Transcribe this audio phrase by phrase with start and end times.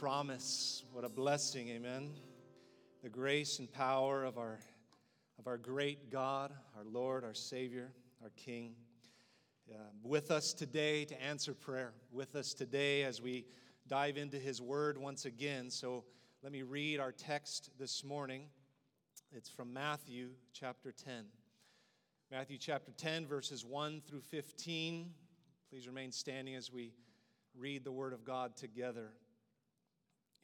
[0.00, 0.82] promise.
[0.92, 2.12] What a blessing, amen.
[3.02, 4.58] The grace and power of our,
[5.38, 8.72] of our great God, our Lord, our Savior, our King.
[9.70, 11.92] Uh, with us today to answer prayer.
[12.10, 13.44] With us today as we
[13.88, 15.68] dive into His Word once again.
[15.68, 16.04] So
[16.42, 18.44] let me read our text this morning.
[19.32, 21.26] It's from Matthew chapter 10.
[22.30, 25.10] Matthew chapter 10, verses 1 through 15.
[25.68, 26.94] Please remain standing as we
[27.54, 29.10] read the Word of God together.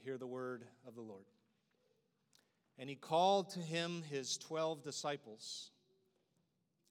[0.07, 1.25] Hear the Word of the Lord.
[2.79, 5.71] And he called to him his twelve disciples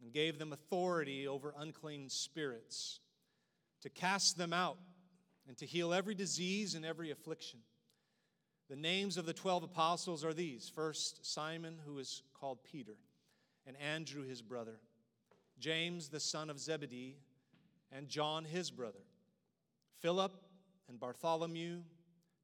[0.02, 3.00] and gave them authority over unclean spirits
[3.84, 4.76] to cast them out
[5.48, 7.60] and to heal every disease and every affliction.
[8.70, 12.98] The names of the twelve apostles are these first, Simon, who is called Peter,
[13.66, 14.82] and Andrew, his brother,
[15.58, 17.16] James, the son of Zebedee,
[17.94, 19.06] and John, his brother,
[20.02, 20.34] Philip
[20.90, 21.78] and Bartholomew,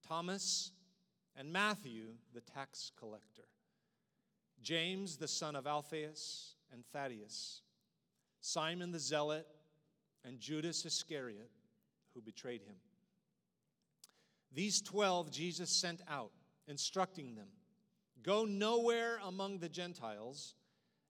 [0.07, 0.71] Thomas
[1.35, 3.47] and Matthew, the tax collector,
[4.61, 7.61] James, the son of Alphaeus and Thaddeus,
[8.41, 9.47] Simon the zealot,
[10.23, 11.49] and Judas Iscariot,
[12.13, 12.75] who betrayed him.
[14.53, 16.31] These twelve Jesus sent out,
[16.67, 17.47] instructing them
[18.23, 20.53] Go nowhere among the Gentiles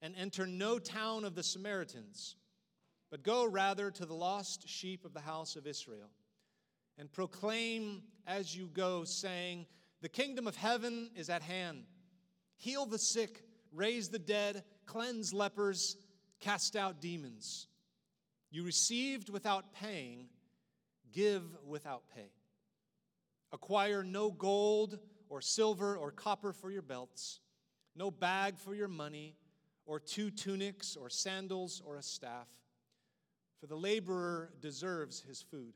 [0.01, 2.35] and enter no town of the Samaritans,
[3.09, 6.09] but go rather to the lost sheep of the house of Israel
[6.97, 9.65] and proclaim as you go, saying,
[10.01, 11.83] The kingdom of heaven is at hand.
[12.57, 15.97] Heal the sick, raise the dead, cleanse lepers,
[16.39, 17.67] cast out demons.
[18.51, 20.27] You received without paying,
[21.11, 22.31] give without pay.
[23.51, 27.39] Acquire no gold or silver or copper for your belts,
[27.95, 29.35] no bag for your money,
[29.85, 32.47] or two tunics or sandals or a staff,
[33.59, 35.73] for the laborer deserves his food.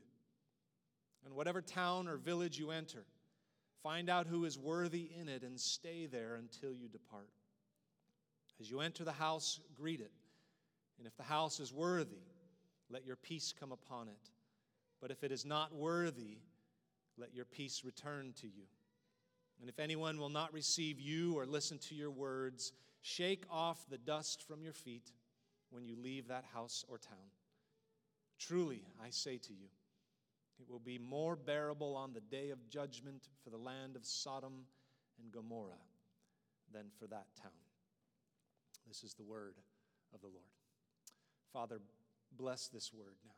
[1.26, 3.04] And whatever town or village you enter,
[3.82, 7.28] find out who is worthy in it and stay there until you depart.
[8.60, 10.12] As you enter the house, greet it.
[10.98, 12.22] And if the house is worthy,
[12.88, 14.30] let your peace come upon it.
[15.00, 16.38] But if it is not worthy,
[17.18, 18.64] let your peace return to you.
[19.60, 22.72] And if anyone will not receive you or listen to your words,
[23.02, 25.10] shake off the dust from your feet
[25.70, 27.18] when you leave that house or town.
[28.38, 29.68] Truly, I say to you,
[30.60, 34.64] it will be more bearable on the day of judgment for the land of Sodom
[35.22, 35.74] and Gomorrah
[36.72, 37.52] than for that town.
[38.86, 39.54] This is the word
[40.14, 40.44] of the Lord.
[41.52, 41.80] Father,
[42.36, 43.32] bless this word now.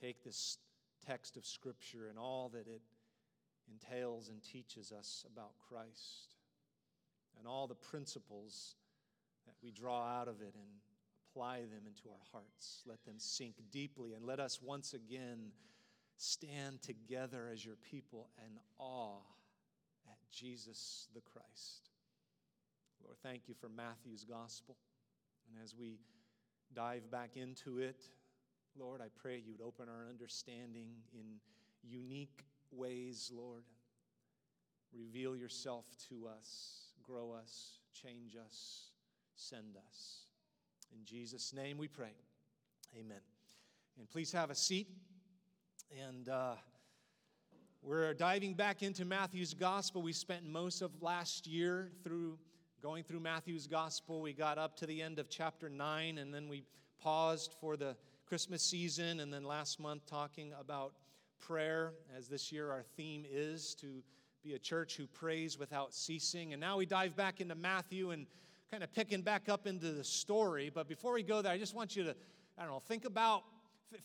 [0.00, 0.58] Take this
[1.06, 2.82] text of Scripture and all that it
[3.70, 6.36] entails and teaches us about Christ
[7.38, 8.76] and all the principles
[9.46, 10.68] that we draw out of it and
[11.34, 12.82] apply them into our hearts.
[12.86, 15.52] Let them sink deeply and let us once again
[16.16, 19.18] stand together as your people in awe
[20.06, 21.90] at Jesus the Christ.
[23.02, 24.76] Lord, thank you for Matthew's gospel.
[25.48, 25.98] And as we
[26.74, 28.04] dive back into it,
[28.78, 31.40] Lord, I pray you'd open our understanding in
[31.82, 33.64] unique ways, Lord.
[34.92, 38.90] Reveal yourself to us, grow us, change us,
[39.36, 40.24] send us.
[40.96, 42.14] In Jesus' name we pray.
[42.96, 43.18] Amen.
[43.98, 44.86] And please have a seat.
[46.06, 46.54] And uh,
[47.82, 50.02] we're diving back into Matthew's gospel.
[50.02, 52.38] We spent most of last year through
[52.80, 54.22] going through Matthew's gospel.
[54.22, 56.64] We got up to the end of chapter 9, and then we
[57.02, 60.92] paused for the Christmas season, and then last month talking about
[61.40, 64.02] prayer, as this year our theme is to
[64.44, 66.52] be a church who prays without ceasing.
[66.52, 68.26] And now we dive back into Matthew and
[68.74, 70.68] kind of picking back up into the story.
[70.68, 72.16] But before we go there, I just want you to,
[72.58, 73.44] I don't know, think about,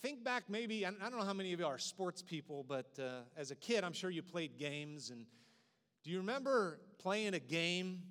[0.03, 3.21] think back maybe, I don't know how many of you are sports people, but uh,
[3.35, 5.09] as a kid, I'm sure you played games.
[5.09, 5.25] And
[6.03, 8.03] do you remember playing a game?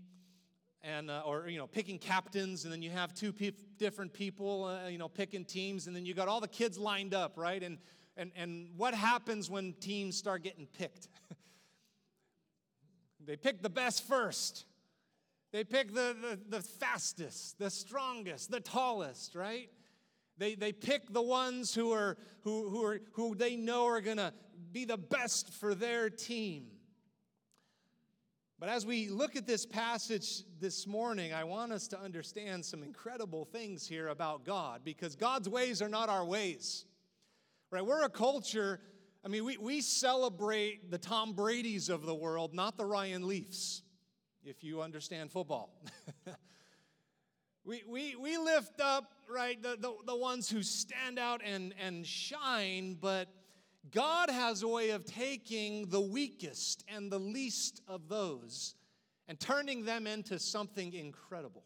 [0.83, 4.63] and uh, or you know picking captains and then you have two pe- different people
[4.65, 7.65] uh, you know picking teams and then you got all the kids lined up right
[7.65, 7.79] and
[8.17, 11.09] and and what happens when teams start getting picked
[13.27, 14.67] they pick the best first
[15.53, 19.71] they pick the, the, the fastest the strongest the tallest right
[20.37, 24.19] they, they pick the ones who are who, who are who they know are going
[24.19, 24.33] to
[24.73, 26.67] be the best for their team
[28.61, 32.83] but as we look at this passage this morning, I want us to understand some
[32.83, 36.85] incredible things here about God because God's ways are not our ways.
[37.71, 37.87] Right?
[37.87, 38.81] We're a culture,
[39.25, 43.83] I mean, we, we celebrate the Tom Brady's of the world, not the Ryan Leafs,
[44.45, 45.71] if you understand football.
[47.65, 52.07] we, we, we lift up, right, the, the, the ones who stand out and, and
[52.07, 53.29] shine, but
[53.91, 58.75] God has a way of taking the weakest and the least of those
[59.29, 61.65] and turning them into something incredible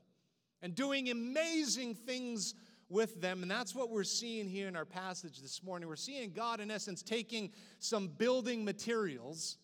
[0.60, 2.54] and doing amazing things
[2.88, 3.42] with them.
[3.42, 5.88] And that's what we're seeing here in our passage this morning.
[5.88, 9.56] We're seeing God, in essence, taking some building materials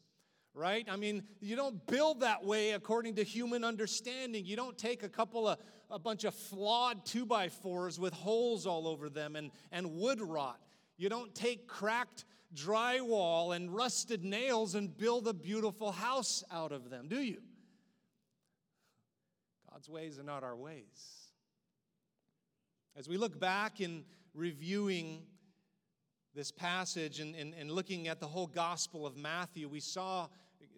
[0.59, 0.87] right?
[0.91, 4.45] I mean, you don't build that way according to human understanding.
[4.45, 5.59] You don't take a couple of,
[5.89, 10.21] a bunch of flawed two by fours with holes all over them and, and wood
[10.21, 10.61] rot.
[10.97, 12.25] You don't take cracked
[12.55, 17.41] drywall and rusted nails and build a beautiful house out of them, do you?
[19.71, 21.31] God's ways are not our ways.
[22.97, 24.03] As we look back in
[24.35, 25.23] reviewing
[26.35, 30.29] this passage and, and, and looking at the whole Gospel of Matthew, we saw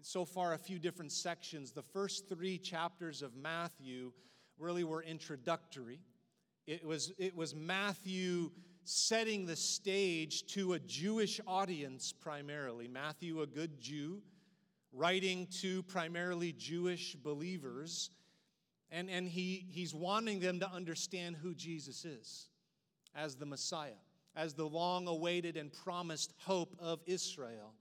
[0.03, 1.73] so far a few different sections.
[1.73, 4.13] The first three chapters of Matthew
[4.59, 6.01] really were introductory.
[6.67, 8.51] It was, it was Matthew
[8.85, 12.89] setting the stage to a Jewish audience primarily.
[12.89, 14.23] Matthew, a good Jew,
[14.93, 18.11] writing to primarily Jewish believers.
[18.91, 22.49] And, and he, he's wanting them to understand who Jesus is
[23.15, 24.01] as the Messiah,
[24.35, 27.75] as the long awaited and promised hope of Israel.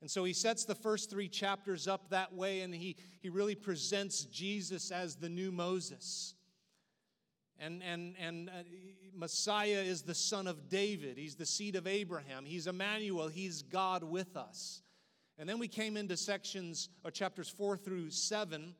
[0.00, 3.56] And so he sets the first three chapters up that way, and he, he really
[3.56, 6.34] presents Jesus as the new Moses.
[7.58, 8.52] And, and, and uh,
[9.12, 11.18] Messiah is the son of David.
[11.18, 12.44] He's the seed of Abraham.
[12.44, 13.26] He's Emmanuel.
[13.26, 14.82] He's God with us.
[15.36, 18.76] And then we came into sections or chapters four through seven,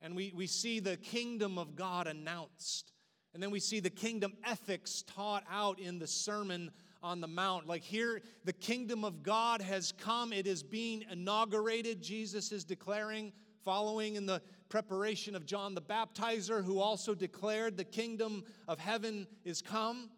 [0.00, 2.92] and we, we see the kingdom of God announced.
[3.34, 6.70] And then we see the kingdom ethics taught out in the Sermon
[7.02, 7.66] on the Mount.
[7.66, 12.02] Like here, the kingdom of God has come, it is being inaugurated.
[12.02, 13.32] Jesus is declaring,
[13.64, 19.26] following in the preparation of John the Baptizer, who also declared the kingdom of heaven
[19.44, 20.10] is come.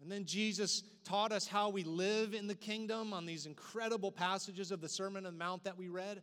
[0.00, 4.70] And then Jesus taught us how we live in the kingdom on these incredible passages
[4.70, 6.22] of the Sermon on the Mount that we read.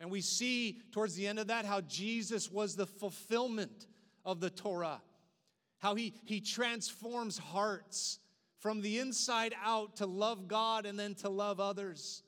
[0.00, 3.86] And we see towards the end of that how Jesus was the fulfillment
[4.24, 5.00] of the Torah,
[5.78, 8.18] how he, he transforms hearts
[8.64, 12.22] from the inside out to love God and then to love others.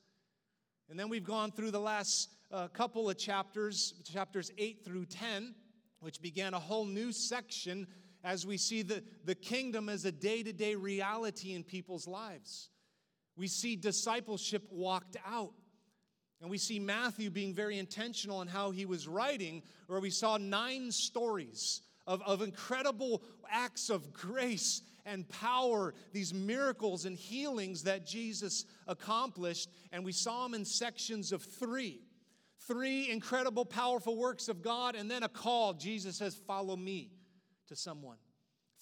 [0.87, 5.55] And then we've gone through the last uh, couple of chapters, chapters 8 through 10,
[5.99, 7.87] which began a whole new section
[8.23, 12.69] as we see the, the kingdom as a day to day reality in people's lives.
[13.35, 15.53] We see discipleship walked out.
[16.39, 20.37] And we see Matthew being very intentional in how he was writing, where we saw
[20.37, 28.05] nine stories of, of incredible acts of grace and power, these miracles and healings that
[28.05, 29.69] Jesus accomplished.
[29.91, 32.01] And we saw them in sections of three
[32.67, 35.73] three incredible, powerful works of God, and then a call.
[35.73, 37.11] Jesus says, Follow me
[37.67, 38.17] to someone.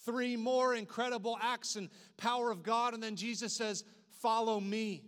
[0.06, 3.83] Three more incredible acts and power of God, and then Jesus says,
[4.22, 5.04] Follow me.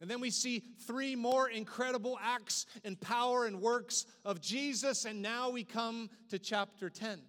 [0.00, 5.20] And then we see three more incredible acts and power and works of Jesus, and
[5.20, 7.20] now we come to chapter 10.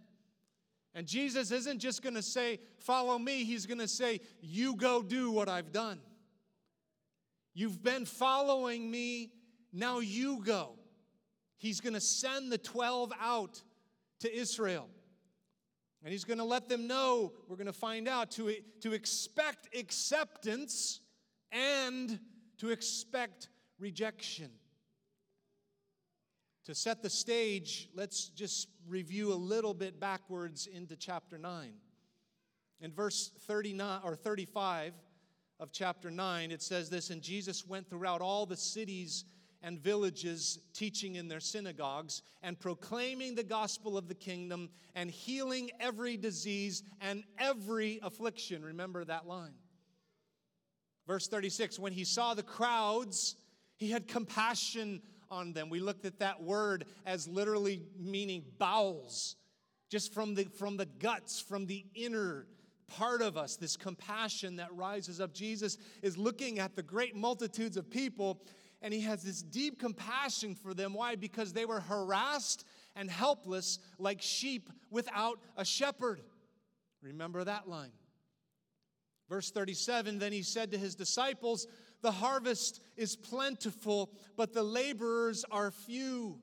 [0.93, 3.43] And Jesus isn't just going to say, Follow me.
[3.43, 5.99] He's going to say, You go do what I've done.
[7.53, 9.31] You've been following me,
[9.73, 10.75] now you go.
[11.57, 13.61] He's going to send the 12 out
[14.21, 14.87] to Israel.
[16.03, 19.75] And he's going to let them know, we're going to find out, to, to expect
[19.75, 21.01] acceptance
[21.51, 22.19] and
[22.57, 23.49] to expect
[23.79, 24.49] rejection.
[26.65, 31.73] To set the stage, let's just review a little bit backwards into chapter 9.
[32.81, 34.93] In verse 39 or 35
[35.59, 39.25] of chapter 9, it says this And Jesus went throughout all the cities
[39.63, 45.69] and villages, teaching in their synagogues and proclaiming the gospel of the kingdom and healing
[45.79, 48.63] every disease and every affliction.
[48.63, 49.53] Remember that line.
[51.07, 53.35] Verse 36 When he saw the crowds,
[53.77, 55.69] he had compassion on them.
[55.69, 59.35] We looked at that word as literally meaning bowels,
[59.89, 62.45] just from the, from the guts, from the inner
[62.87, 65.33] part of us, this compassion that rises up.
[65.33, 68.41] Jesus is looking at the great multitudes of people
[68.81, 70.93] and he has this deep compassion for them.
[70.93, 71.15] Why?
[71.15, 76.21] Because they were harassed and helpless like sheep without a shepherd.
[77.01, 77.91] Remember that line.
[79.29, 81.67] Verse 37 Then he said to his disciples,
[82.01, 86.39] the harvest is plentiful, but the laborers are few.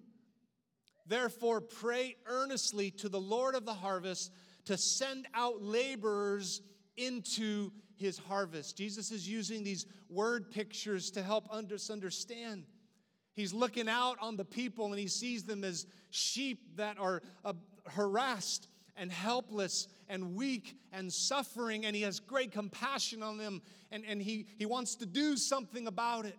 [1.06, 4.32] Therefore, pray earnestly to the Lord of the harvest
[4.66, 6.60] to send out laborers
[6.96, 8.76] into his harvest.
[8.76, 12.64] Jesus is using these word pictures to help us understand.
[13.34, 17.54] He's looking out on the people and he sees them as sheep that are uh,
[17.86, 24.04] harassed and helpless and weak and suffering, and he has great compassion on them, and,
[24.06, 26.38] and he, he wants to do something about it.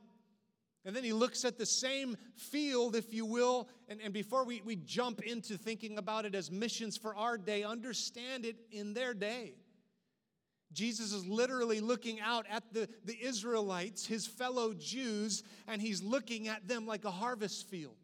[0.86, 4.62] And then he looks at the same field, if you will, and, and before we,
[4.64, 9.14] we jump into thinking about it as missions for our day, understand it in their
[9.14, 9.56] day.
[10.72, 16.48] Jesus is literally looking out at the, the Israelites, his fellow Jews, and he's looking
[16.48, 17.96] at them like a harvest field.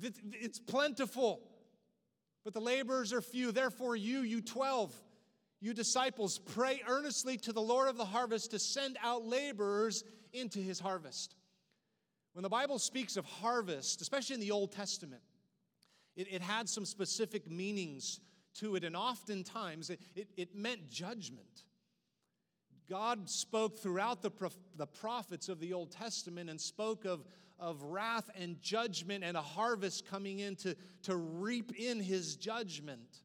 [0.00, 1.40] It's plentiful,
[2.44, 3.52] but the laborers are few.
[3.52, 4.94] Therefore, you, you 12,
[5.60, 10.58] you disciples, pray earnestly to the Lord of the harvest to send out laborers into
[10.58, 11.34] his harvest.
[12.32, 15.22] When the Bible speaks of harvest, especially in the Old Testament,
[16.16, 18.20] it, it had some specific meanings
[18.54, 21.64] to it, and oftentimes it, it, it meant judgment.
[22.90, 27.24] God spoke throughout the, prof- the prophets of the Old Testament and spoke of,
[27.58, 33.22] of wrath and judgment and a harvest coming in to, to reap in his judgment.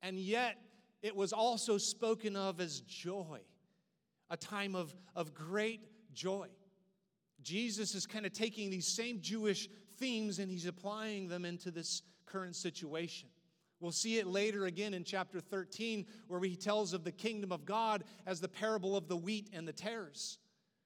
[0.00, 0.58] And yet,
[1.02, 3.40] it was also spoken of as joy,
[4.30, 5.80] a time of, of great
[6.14, 6.46] joy.
[7.42, 12.02] Jesus is kind of taking these same Jewish themes and he's applying them into this
[12.26, 13.28] current situation.
[13.80, 17.64] We'll see it later again in chapter 13, where he tells of the kingdom of
[17.64, 20.38] God as the parable of the wheat and the tares.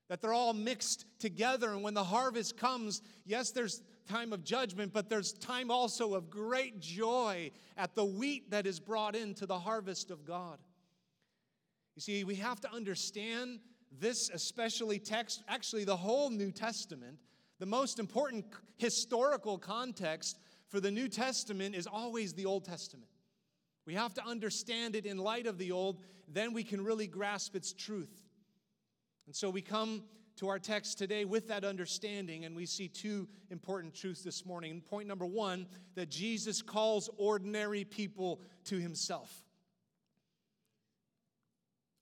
[0.08, 4.92] That they're all mixed together, and when the harvest comes, yes, there's time of judgment,
[4.92, 9.58] but there's time also of great joy at the wheat that is brought into the
[9.58, 10.58] harvest of God.
[11.94, 13.60] You see, we have to understand
[13.98, 17.18] this, especially text, actually, the whole New Testament,
[17.58, 18.46] the most important
[18.76, 20.38] historical context
[20.72, 23.10] for the New Testament is always the Old Testament.
[23.84, 27.54] We have to understand it in light of the Old, then we can really grasp
[27.54, 28.22] its truth.
[29.26, 30.04] And so we come
[30.36, 34.80] to our text today with that understanding, and we see two important truths this morning.
[34.80, 39.30] Point number one that Jesus calls ordinary people to himself.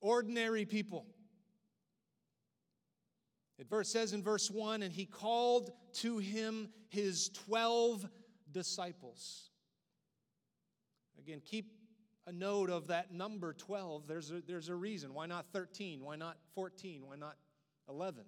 [0.00, 1.06] Ordinary people.
[3.58, 8.08] It verse says in verse 1 and he called to him his 12
[8.52, 9.50] disciples.
[11.19, 11.73] Again, keep
[12.26, 14.07] a note of that number 12.
[14.07, 15.14] There's a, there's a reason.
[15.14, 16.04] Why not 13?
[16.04, 17.02] Why not 14?
[17.07, 17.37] Why not
[17.88, 18.25] 11?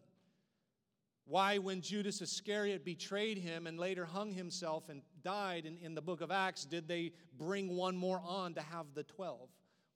[1.24, 6.02] Why, when Judas Iscariot betrayed him and later hung himself and died in, in the
[6.02, 9.38] book of Acts, did they bring one more on to have the 12?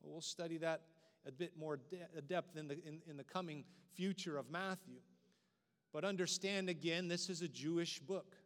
[0.03, 0.83] Well, we'll study that
[1.27, 3.65] a bit more de- depth in the, in, in the coming
[3.95, 5.01] future of Matthew.
[5.93, 8.37] But understand again, this is a Jewish book.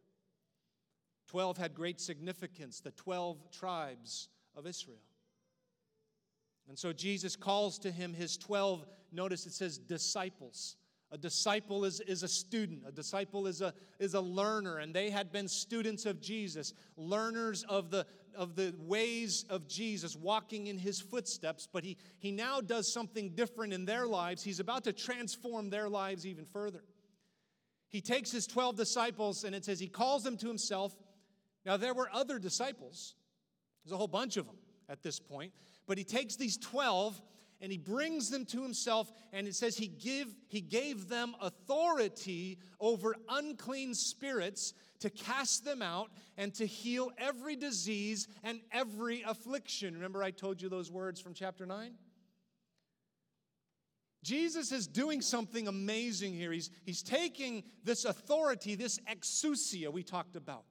[1.27, 5.01] 12 had great significance, the 12 tribes of Israel.
[6.67, 10.77] And so Jesus calls to him his 12, notice it says disciples.
[11.13, 15.09] A disciple is, is a student, a disciple is a, is a learner, and they
[15.09, 20.77] had been students of Jesus, learners of the, of the ways of Jesus, walking in
[20.77, 21.67] his footsteps.
[21.69, 24.41] But he, he now does something different in their lives.
[24.41, 26.83] He's about to transform their lives even further.
[27.89, 30.95] He takes his 12 disciples, and it says he calls them to himself
[31.65, 33.15] now, there were other disciples,
[33.83, 34.57] there's a whole bunch of them
[34.89, 35.53] at this point,
[35.87, 37.21] but he takes these 12
[37.61, 42.57] and he brings them to himself and it says he give he gave them authority
[42.79, 49.93] over unclean spirits to cast them out and to heal every disease and every affliction.
[49.93, 51.93] Remember i told you those words from chapter 9
[54.23, 56.51] jesus is doing something amazing here.
[56.51, 60.63] He's, he's taking this authority this exousia we talked about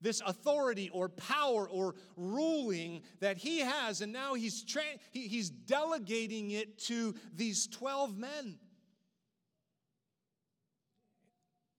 [0.00, 5.50] this authority or power or ruling that he has, and now he's, tra- he, he's
[5.50, 8.58] delegating it to these 12 men.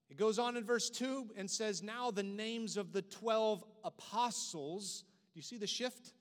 [0.09, 5.03] It goes on in verse 2 and says, Now the names of the 12 apostles.
[5.33, 6.13] Do you see the shift?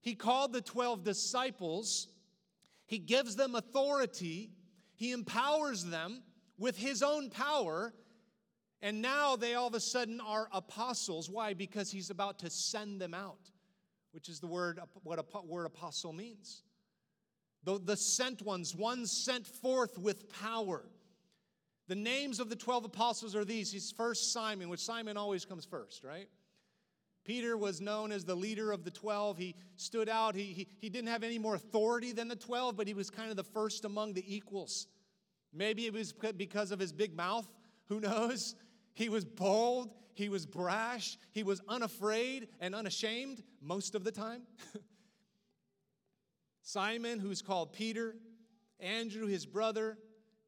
[0.00, 2.08] He called the 12 disciples,
[2.86, 4.50] he gives them authority,
[4.94, 6.22] he empowers them
[6.58, 7.92] with his own power
[8.82, 11.28] and now they all of a sudden are apostles.
[11.28, 11.54] Why?
[11.54, 13.50] Because he's about to send them out,
[14.12, 16.62] which is the word what a word apostle means.
[17.64, 20.82] The, the sent ones, ones sent forth with power.
[21.88, 23.70] The names of the 12 apostles are these.
[23.70, 26.28] He's first Simon, which Simon always comes first, right?
[27.24, 29.36] Peter was known as the leader of the 12.
[29.36, 30.34] He stood out.
[30.34, 33.30] He, he, he didn't have any more authority than the 12, but he was kind
[33.30, 34.86] of the first among the equals.
[35.52, 37.46] Maybe it was because of his big mouth.
[37.88, 38.54] Who knows?
[38.94, 44.42] He was bold, he was brash, he was unafraid and unashamed most of the time.
[46.62, 48.16] Simon, who's called Peter,
[48.78, 49.98] Andrew, his brother,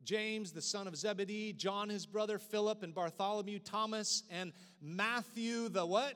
[0.05, 5.87] James, the son of Zebedee, John, his brother, Philip, and Bartholomew, Thomas, and Matthew, the
[5.87, 6.15] what?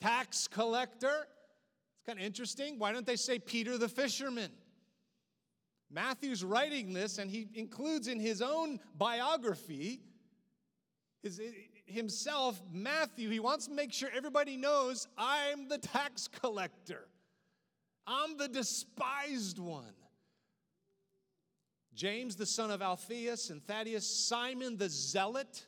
[0.00, 1.26] Tax collector.
[1.26, 2.78] It's Kind of interesting.
[2.78, 4.50] Why don't they say Peter the fisherman?
[5.90, 10.00] Matthew's writing this, and he includes in his own biography
[11.22, 11.40] his,
[11.86, 13.30] himself, Matthew.
[13.30, 17.08] He wants to make sure everybody knows I'm the tax collector,
[18.06, 19.94] I'm the despised one.
[21.94, 25.64] James, the son of Alphaeus, and Thaddeus, Simon the zealot.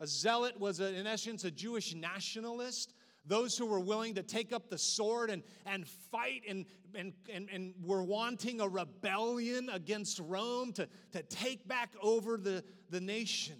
[0.00, 2.94] A zealot was, a, in essence, a Jewish nationalist
[3.26, 7.48] those who were willing to take up the sword and, and fight and, and, and,
[7.50, 13.56] and were wanting a rebellion against Rome to, to take back over the, the nation.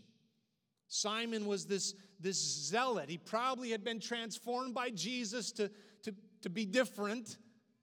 [0.88, 3.08] Simon was this, this zealot.
[3.08, 5.70] He probably had been transformed by Jesus to,
[6.02, 7.38] to, to be different,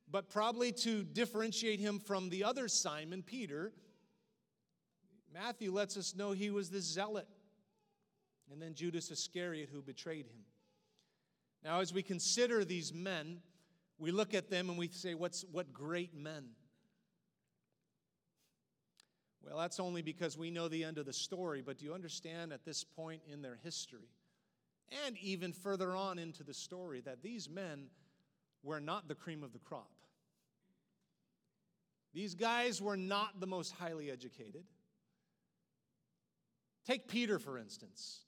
[0.10, 3.74] but probably to differentiate him from the other Simon, Peter.
[5.34, 7.28] Matthew lets us know he was this zealot.
[8.52, 10.44] And then Judas Iscariot, who betrayed him.
[11.64, 13.40] Now, as we consider these men,
[13.98, 16.50] we look at them and we say, What's, What great men?
[19.44, 22.54] Well, that's only because we know the end of the story, but do you understand
[22.54, 24.10] at this point in their history,
[25.06, 27.88] and even further on into the story, that these men
[28.64, 29.90] were not the cream of the crop?
[32.14, 34.66] These guys were not the most highly educated.
[36.86, 38.20] Take Peter, for instance.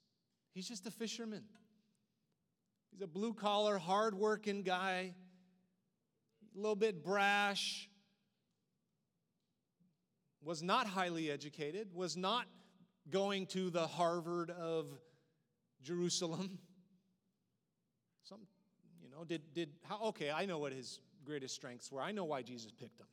[0.54, 1.44] He's just a fisherman.
[2.90, 5.14] He's a blue collar, hard working guy,
[6.54, 7.88] a little bit brash,
[10.44, 12.46] was not highly educated, was not
[13.10, 14.86] going to the Harvard of
[15.82, 16.58] Jerusalem.
[18.24, 18.40] Some,
[19.02, 22.00] you know, did, did, how, okay, I know what his greatest strengths were.
[22.00, 23.06] I know why Jesus picked him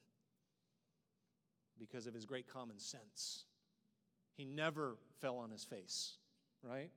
[1.80, 3.46] because of his great common sense.
[4.36, 6.18] He never fell on his face,
[6.64, 6.92] right?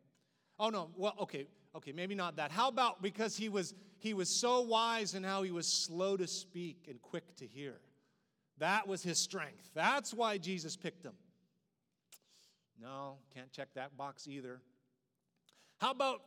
[0.59, 2.53] Oh, no, well, okay, Okay, maybe not that.
[2.53, 6.27] How about because he was he was so wise in how he was slow to
[6.27, 7.81] speak and quick to hear.
[8.59, 9.71] That was his strength.
[9.75, 11.15] That's why Jesus picked him.
[12.81, 14.61] No, can't check that box either.
[15.79, 16.23] How about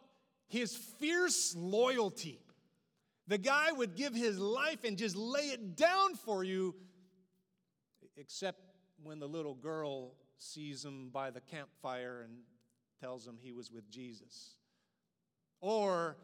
[0.48, 2.40] his fierce loyalty?
[3.28, 6.76] The guy would give his life and just lay it down for you,
[8.16, 8.60] except
[9.04, 12.40] when the little girl sees him by the campfire and
[13.02, 14.56] tells him he was with Jesus
[15.62, 16.18] or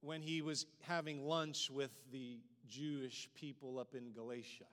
[0.00, 4.64] when he was having lunch with the Jewish people up in Galatia.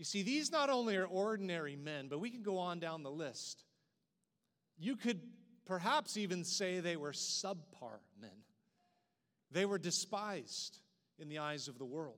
[0.00, 3.10] You see, these not only are ordinary men, but we can go on down the
[3.10, 3.64] list.
[4.78, 5.20] You could
[5.66, 8.30] perhaps even say they were subpar men.
[9.50, 10.78] They were despised
[11.18, 12.16] in the eyes of the world,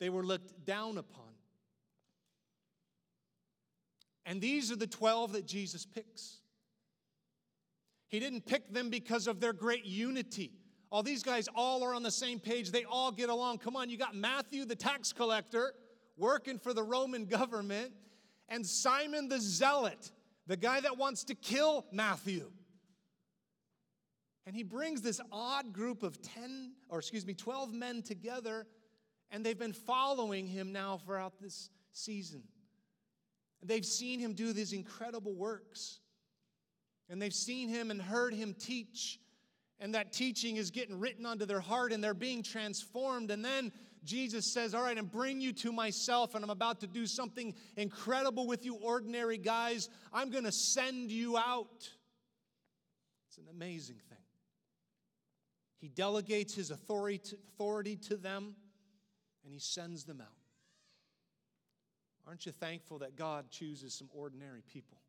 [0.00, 1.32] they were looked down upon.
[4.26, 6.38] And these are the 12 that Jesus picks.
[8.08, 10.50] He didn't pick them because of their great unity.
[10.90, 12.72] All these guys all are on the same page.
[12.72, 13.58] They all get along.
[13.58, 15.72] Come on, you got Matthew, the tax collector,
[16.16, 17.92] working for the Roman government,
[18.48, 20.10] and Simon the zealot,
[20.46, 22.50] the guy that wants to kill Matthew.
[24.46, 28.66] And he brings this odd group of 10, or excuse me, 12 men together,
[29.30, 32.42] and they've been following him now throughout this season.
[33.60, 36.00] And They've seen him do these incredible works
[37.12, 39.20] and they've seen him and heard him teach.
[39.82, 43.32] And that teaching is getting written onto their heart and they're being transformed.
[43.32, 43.72] And then
[44.04, 47.52] Jesus says, All right, and bring you to myself, and I'm about to do something
[47.76, 49.88] incredible with you, ordinary guys.
[50.12, 51.90] I'm going to send you out.
[53.28, 54.18] It's an amazing thing.
[55.80, 57.20] He delegates his authority
[57.54, 58.54] authority to them
[59.44, 60.28] and he sends them out.
[62.26, 65.01] Aren't you thankful that God chooses some ordinary people?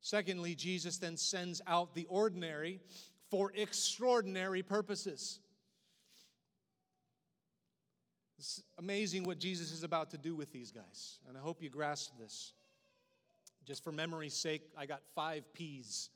[0.00, 2.80] Secondly, Jesus then sends out the ordinary
[3.30, 5.40] for extraordinary purposes.
[8.38, 11.68] It's amazing what Jesus is about to do with these guys, and I hope you
[11.68, 12.54] grasp this.
[13.66, 16.08] Just for memory's sake, I got five P's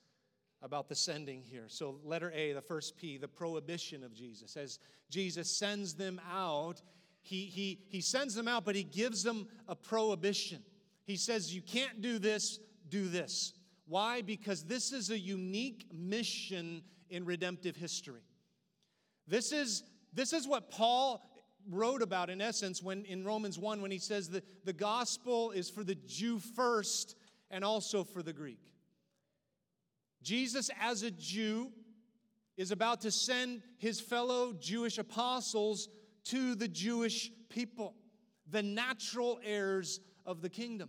[0.62, 1.64] about the sending here.
[1.68, 4.56] So, letter A, the first P, the prohibition of Jesus.
[4.56, 4.78] As
[5.10, 6.80] Jesus sends them out,
[7.20, 10.62] he, he, he sends them out, but he gives them a prohibition.
[11.04, 13.52] He says, You can't do this, do this.
[13.86, 14.22] Why?
[14.22, 18.22] Because this is a unique mission in redemptive history.
[19.26, 21.22] This is, this is what Paul
[21.70, 25.70] wrote about in essence when in Romans 1 when he says that the gospel is
[25.70, 27.16] for the Jew first
[27.50, 28.72] and also for the Greek.
[30.22, 31.70] Jesus, as a Jew,
[32.56, 35.88] is about to send his fellow Jewish apostles
[36.24, 37.94] to the Jewish people,
[38.50, 40.88] the natural heirs of the kingdom.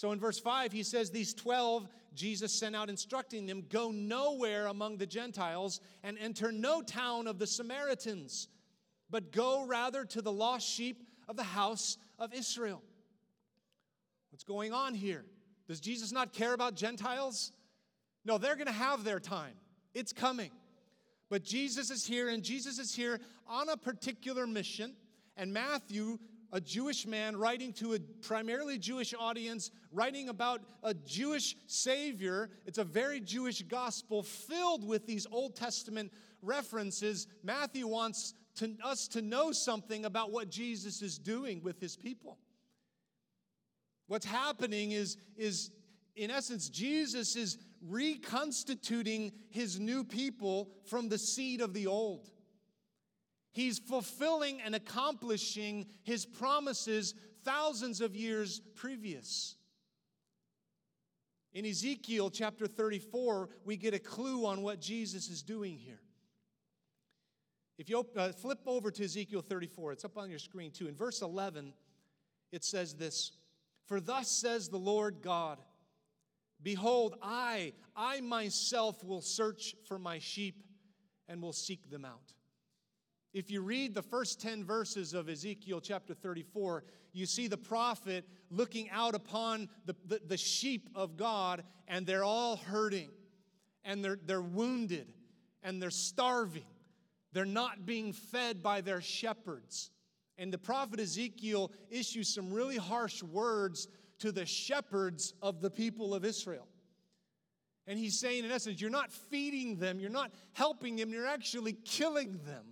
[0.00, 4.68] So in verse 5, he says, These 12 Jesus sent out instructing them, Go nowhere
[4.68, 8.48] among the Gentiles and enter no town of the Samaritans,
[9.10, 12.80] but go rather to the lost sheep of the house of Israel.
[14.30, 15.26] What's going on here?
[15.68, 17.52] Does Jesus not care about Gentiles?
[18.24, 19.52] No, they're going to have their time.
[19.92, 20.50] It's coming.
[21.28, 24.94] But Jesus is here, and Jesus is here on a particular mission.
[25.36, 26.18] And Matthew
[26.52, 32.50] a Jewish man writing to a primarily Jewish audience, writing about a Jewish Savior.
[32.66, 37.26] It's a very Jewish gospel filled with these Old Testament references.
[37.42, 42.38] Matthew wants to, us to know something about what Jesus is doing with his people.
[44.08, 45.70] What's happening is, is
[46.16, 52.30] in essence, Jesus is reconstituting his new people from the seed of the old.
[53.52, 59.56] He's fulfilling and accomplishing his promises thousands of years previous.
[61.52, 66.00] In Ezekiel chapter 34, we get a clue on what Jesus is doing here.
[67.76, 70.86] If you uh, flip over to Ezekiel 34, it's up on your screen too.
[70.86, 71.72] In verse 11,
[72.52, 73.32] it says this
[73.86, 75.58] For thus says the Lord God,
[76.62, 80.62] Behold, I, I myself will search for my sheep
[81.26, 82.34] and will seek them out.
[83.32, 88.24] If you read the first 10 verses of Ezekiel chapter 34, you see the prophet
[88.50, 93.10] looking out upon the, the, the, sheep of God, and they're all hurting,
[93.84, 95.12] and they're, they're wounded,
[95.62, 96.64] and they're starving.
[97.32, 99.90] They're not being fed by their shepherds.
[100.36, 103.86] And the prophet Ezekiel issues some really harsh words
[104.18, 106.66] to the shepherds of the people of Israel.
[107.86, 111.74] And he's saying, in essence, you're not feeding them, you're not helping them, you're actually
[111.84, 112.69] killing them.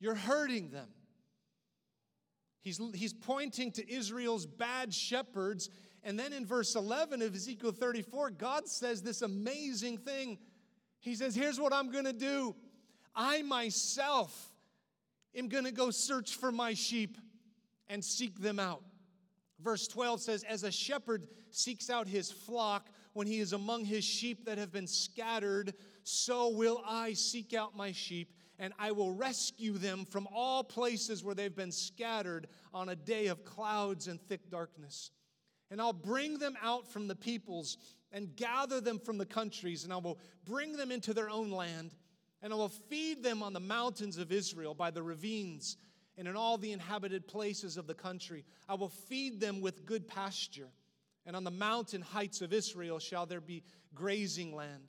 [0.00, 0.88] You're hurting them.
[2.60, 5.70] He's, he's pointing to Israel's bad shepherds.
[6.02, 10.38] And then in verse 11 of Ezekiel 34, God says this amazing thing.
[11.00, 12.54] He says, Here's what I'm going to do
[13.14, 14.52] I myself
[15.34, 17.16] am going to go search for my sheep
[17.88, 18.82] and seek them out.
[19.60, 24.04] Verse 12 says, As a shepherd seeks out his flock when he is among his
[24.04, 29.12] sheep that have been scattered, so will I seek out my sheep and I will
[29.12, 34.20] rescue them from all places where they've been scattered on a day of clouds and
[34.20, 35.10] thick darkness.
[35.70, 37.76] And I'll bring them out from the peoples
[38.10, 41.94] and gather them from the countries, and I will bring them into their own land,
[42.42, 45.76] and I will feed them on the mountains of Israel by the ravines
[46.16, 48.44] and in all the inhabited places of the country.
[48.68, 50.68] I will feed them with good pasture,
[51.24, 53.62] and on the mountain heights of Israel shall there be
[53.94, 54.88] grazing land.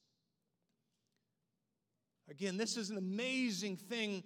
[2.31, 4.23] Again, this is an amazing thing.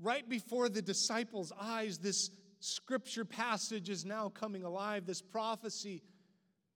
[0.00, 6.04] Right before the disciples' eyes, this scripture passage is now coming alive, this prophecy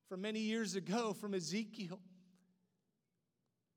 [0.09, 2.01] from many years ago from Ezekiel.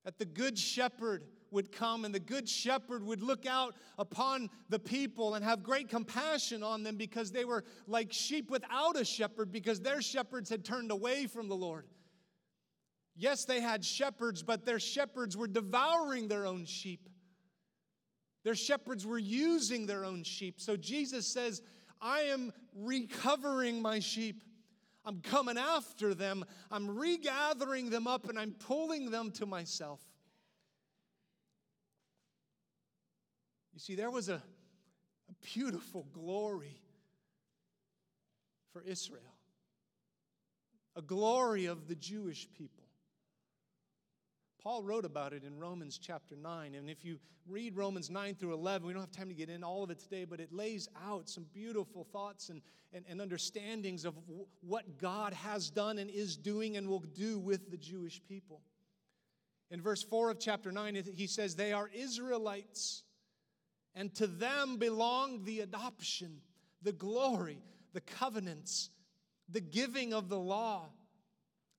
[0.05, 4.79] That the good shepherd would come and the good shepherd would look out upon the
[4.79, 9.51] people and have great compassion on them because they were like sheep without a shepherd
[9.51, 11.85] because their shepherds had turned away from the Lord.
[13.19, 17.09] Yes, they had shepherds, but their shepherds were devouring their own sheep.
[18.45, 20.61] Their shepherds were using their own sheep.
[20.61, 21.61] So Jesus says,
[22.01, 24.41] I am recovering my sheep.
[25.03, 26.45] I'm coming after them.
[26.71, 29.99] I'm regathering them up and I'm pulling them to myself.
[33.73, 36.79] You see, there was a, a beautiful glory
[38.71, 39.35] for Israel,
[40.95, 42.78] a glory of the Jewish people.
[44.61, 46.75] Paul wrote about it in Romans chapter 9.
[46.75, 49.63] And if you read Romans 9 through 11, we don't have time to get in
[49.63, 54.03] all of it today, but it lays out some beautiful thoughts and, and, and understandings
[54.03, 58.21] of w- what God has done and is doing and will do with the Jewish
[58.27, 58.61] people.
[59.71, 63.03] In verse 4 of chapter 9, he says, They are Israelites,
[63.95, 66.41] and to them belong the adoption,
[66.81, 67.59] the glory,
[67.93, 68.89] the covenants,
[69.47, 70.89] the giving of the law,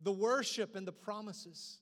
[0.00, 1.80] the worship, and the promises.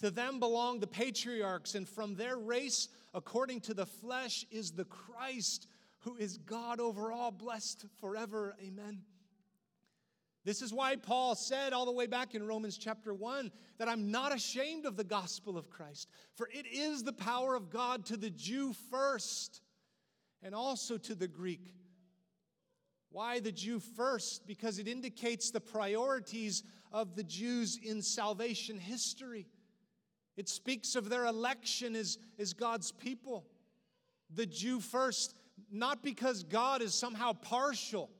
[0.00, 4.86] To them belong the patriarchs, and from their race, according to the flesh, is the
[4.86, 5.66] Christ,
[6.00, 8.56] who is God over all, blessed forever.
[8.62, 9.02] Amen.
[10.44, 14.10] This is why Paul said all the way back in Romans chapter 1 that I'm
[14.10, 18.16] not ashamed of the gospel of Christ, for it is the power of God to
[18.16, 19.60] the Jew first
[20.42, 21.74] and also to the Greek.
[23.10, 24.46] Why the Jew first?
[24.46, 29.46] Because it indicates the priorities of the Jews in salvation history.
[30.36, 33.46] It speaks of their election as, as God's people.
[34.34, 35.34] The Jew first,
[35.70, 38.10] not because God is somehow partial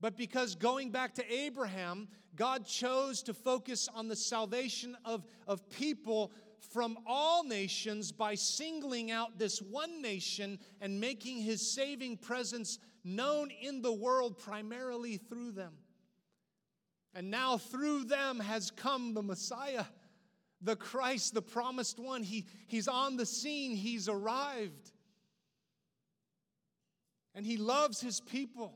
[0.00, 5.68] but because going back to Abraham, God chose to focus on the salvation of, of
[5.70, 6.32] people
[6.72, 13.50] from all nations by singling out this one nation and making his saving presence known
[13.50, 15.72] in the world primarily through them.
[17.14, 19.84] And now through them has come the Messiah,
[20.60, 22.22] the Christ, the promised one.
[22.22, 24.92] He, he's on the scene, he's arrived.
[27.34, 28.74] And he loves his people.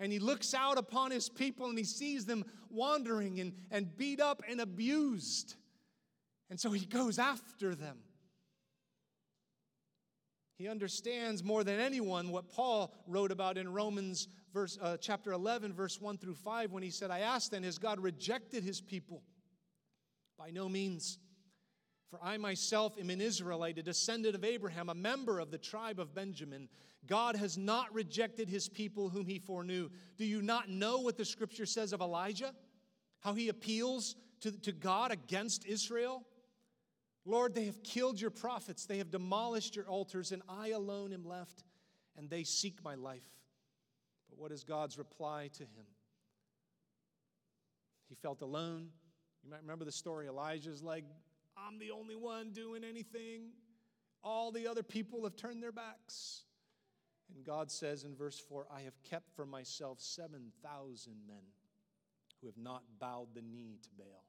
[0.00, 4.20] And he looks out upon his people and he sees them wandering and, and beat
[4.20, 5.56] up and abused.
[6.48, 7.98] And so he goes after them.
[10.56, 15.72] He understands more than anyone what Paul wrote about in Romans verse, uh, chapter 11,
[15.72, 19.22] verse 1 through 5, when he said, I asked then, has God rejected his people?
[20.40, 21.18] By no means.
[22.08, 26.00] For I myself am an Israelite, a descendant of Abraham, a member of the tribe
[26.00, 26.70] of Benjamin.
[27.06, 29.90] God has not rejected his people whom he foreknew.
[30.16, 32.54] Do you not know what the scripture says of Elijah?
[33.20, 36.24] How he appeals to, to God against Israel?
[37.26, 41.26] Lord, they have killed your prophets, they have demolished your altars, and I alone am
[41.26, 41.64] left,
[42.16, 43.28] and they seek my life.
[44.30, 45.84] But what is God's reply to him?
[48.08, 48.88] He felt alone.
[49.44, 50.26] You might remember the story.
[50.26, 51.04] Elijah's like,
[51.56, 53.50] I'm the only one doing anything.
[54.22, 56.42] All the other people have turned their backs.
[57.34, 61.36] And God says in verse 4 I have kept for myself 7,000 men
[62.40, 64.24] who have not bowed the knee to Baal.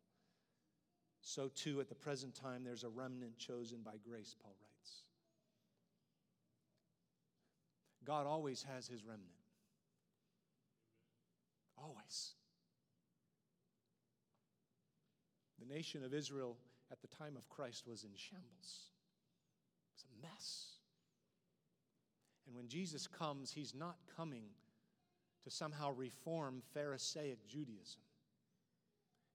[1.22, 5.04] So, too, at the present time, there's a remnant chosen by grace, Paul writes.
[8.04, 9.30] God always has his remnant.
[11.78, 12.34] Always.
[15.60, 16.58] The nation of Israel
[16.92, 18.92] at the time of Christ was in shambles,
[19.88, 20.66] it was a mess.
[22.48, 24.44] And when Jesus comes, he's not coming
[25.44, 28.02] to somehow reform Pharisaic Judaism.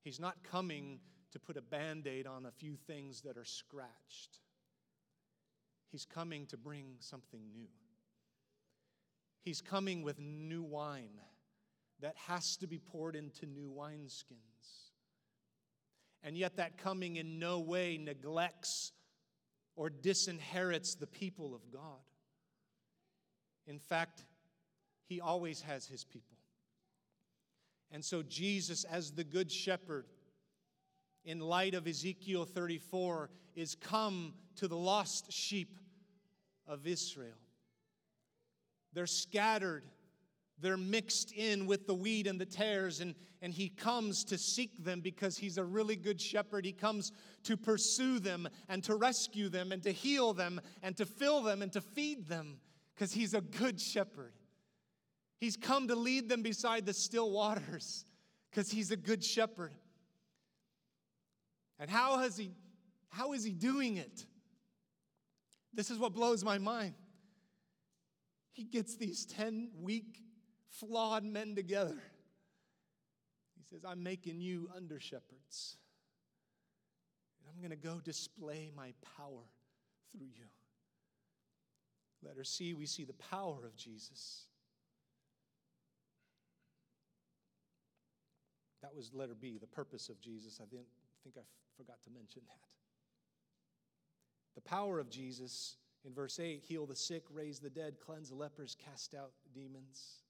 [0.02, 1.00] He's not coming
[1.32, 4.38] to put a band aid on a few things that are scratched.
[5.90, 7.68] He's coming to bring something new.
[9.42, 11.20] He's coming with new wine
[12.00, 14.85] that has to be poured into new wineskins.
[16.26, 18.90] And yet, that coming in no way neglects
[19.76, 22.02] or disinherits the people of God.
[23.68, 24.24] In fact,
[25.08, 26.36] He always has His people.
[27.92, 30.06] And so, Jesus, as the Good Shepherd,
[31.24, 35.78] in light of Ezekiel 34, is come to the lost sheep
[36.66, 37.38] of Israel.
[38.94, 39.84] They're scattered
[40.60, 44.82] they're mixed in with the weed and the tares, and, and he comes to seek
[44.82, 46.64] them because he's a really good shepherd.
[46.64, 47.12] He comes
[47.44, 51.60] to pursue them and to rescue them and to heal them and to fill them
[51.60, 52.58] and to feed them
[52.94, 54.32] because he's a good shepherd.
[55.38, 58.06] He's come to lead them beside the still waters
[58.50, 59.74] because he's a good shepherd.
[61.78, 62.52] And how has he
[63.10, 64.26] how is he doing it?
[65.72, 66.94] This is what blows my mind.
[68.52, 70.22] He gets these 10 weak
[70.78, 72.02] flawed men together.
[73.56, 75.76] He says, I'm making you under shepherds.
[77.40, 79.44] And I'm going to go display my power
[80.12, 80.46] through you.
[82.22, 84.46] Letter C, we see the power of Jesus.
[88.82, 90.60] That was letter B, the purpose of Jesus.
[90.62, 90.86] I didn't
[91.22, 91.42] think I
[91.76, 92.58] forgot to mention that.
[94.54, 98.36] The power of Jesus in verse 8 heal the sick, raise the dead, cleanse the
[98.36, 100.25] lepers, cast out demons.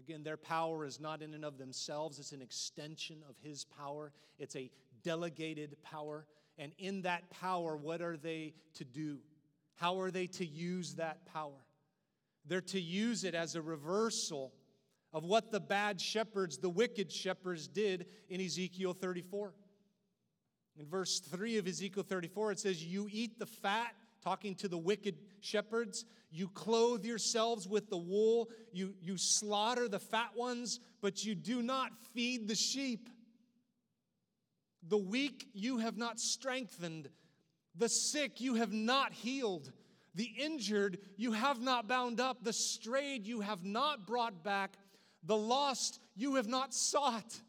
[0.00, 4.12] Again, their power is not in and of themselves, it's an extension of His power.
[4.38, 4.70] It's a
[5.02, 6.26] delegated power.
[6.58, 9.18] And in that power, what are they to do?
[9.76, 11.64] How are they to use that power?
[12.46, 14.52] They're to use it as a reversal
[15.12, 19.52] of what the bad shepherds, the wicked shepherds, did in Ezekiel 34.
[20.78, 24.78] In verse 3 of Ezekiel 34, it says, You eat the fat talking to the
[24.78, 26.04] wicked shepherds.
[26.30, 31.62] You clothe yourselves with the wool, you, you slaughter the fat ones, but you do
[31.62, 33.08] not feed the sheep.
[34.88, 37.08] The weak you have not strengthened,
[37.74, 39.72] the sick you have not healed,
[40.14, 44.76] the injured you have not bound up, the strayed you have not brought back,
[45.22, 47.40] The lost you have not sought.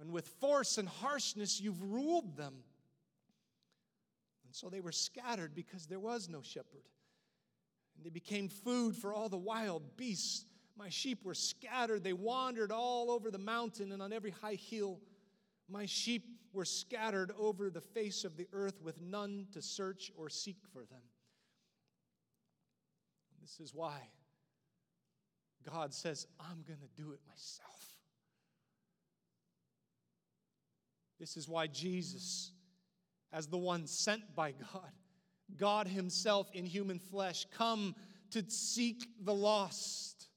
[0.00, 2.64] And with force and harshness you've ruled them.
[4.52, 6.84] So they were scattered because there was no shepherd.
[7.96, 10.46] And they became food for all the wild beasts.
[10.76, 12.02] My sheep were scattered.
[12.02, 15.00] They wandered all over the mountain and on every high hill.
[15.68, 20.28] My sheep were scattered over the face of the earth with none to search or
[20.28, 21.02] seek for them.
[23.40, 23.98] This is why
[25.68, 27.68] God says, I'm going to do it myself.
[31.18, 32.52] This is why Jesus,
[33.32, 34.90] as the one sent by God,
[35.56, 37.94] God Himself in human flesh, come
[38.30, 40.28] to seek the lost,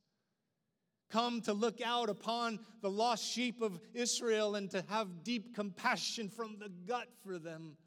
[1.10, 6.30] come to look out upon the lost sheep of Israel and to have deep compassion
[6.30, 7.78] from the gut for them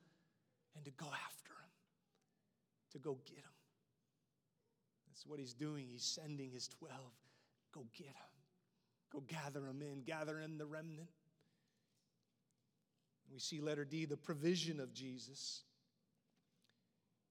[0.76, 1.70] and to go after them,
[2.92, 3.44] to go get them.
[5.08, 5.86] That's what He's doing.
[5.90, 6.94] He's sending His 12.
[7.74, 8.14] Go get them,
[9.12, 11.08] go gather them in, gather in the remnant.
[13.32, 15.62] We see letter D, the provision of Jesus.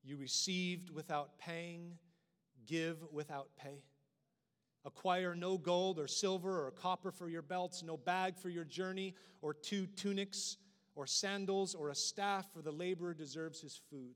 [0.04, 1.98] You received without paying,
[2.66, 3.84] give without pay.
[4.86, 9.16] Acquire no gold or silver or copper for your belts, no bag for your journey,
[9.42, 10.58] or two tunics,
[10.96, 14.16] or sandals, or a staff, for the laborer deserves his food.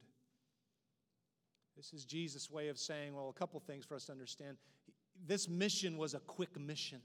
[1.75, 4.57] This is Jesus' way of saying, well, a couple things for us to understand.
[5.25, 7.01] This mission was a quick mission.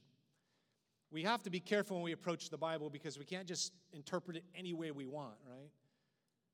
[1.10, 4.38] We have to be careful when we approach the Bible because we can't just interpret
[4.38, 5.70] it any way we want, right?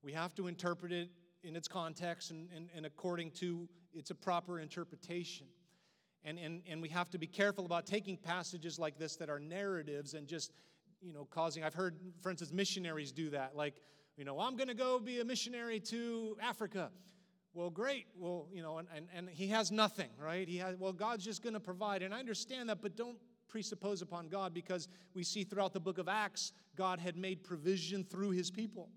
[0.03, 1.11] We have to interpret it
[1.43, 5.47] in its context and, and, and according to its a proper interpretation.
[6.25, 9.41] And, and, and we have to be careful about taking passages like this that are
[9.41, 10.53] narratives and just,
[11.01, 11.65] you know, causing.
[11.65, 13.57] I've heard, for instance, missionaries do that.
[13.57, 13.81] Like,
[14.17, 16.91] you know, I'm going to go be a missionary to Africa.
[17.55, 18.07] Well, great.
[18.17, 20.47] Well, you know, and, and, and he has nothing, right?
[20.47, 22.03] He has, well, God's just going to provide.
[22.03, 23.19] And I understand that, but don't
[23.53, 28.03] presuppose upon God because we see throughout the book of Acts, God had made provision
[28.03, 28.89] through his people.